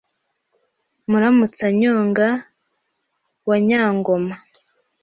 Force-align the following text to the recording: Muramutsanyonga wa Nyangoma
Muramutsanyonga 1.09 2.27
wa 3.47 3.57
Nyangoma 3.67 4.35